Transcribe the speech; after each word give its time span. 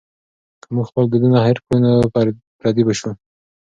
که 0.61 0.67
موږ 0.75 0.85
خپل 0.91 1.03
دودونه 1.07 1.37
هېر 1.45 1.57
کړو 1.63 1.77
نو 1.83 1.91
پردي 2.59 2.83
به 2.87 2.93
شو. 2.99 3.11